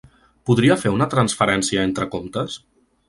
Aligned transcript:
Podria 0.49 0.77
fer 0.83 0.93
una 0.95 1.07
transferencia 1.11 1.85
entre 1.91 2.09
comptes? 2.17 2.57